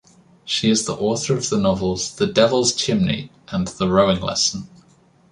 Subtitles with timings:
[0.43, 4.67] She is the author of the novels "The Devil's Chimney" and "The Rowing Lesson".